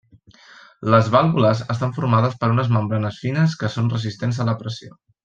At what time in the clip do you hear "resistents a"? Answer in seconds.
3.97-4.49